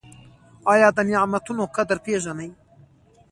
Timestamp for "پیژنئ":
2.05-2.49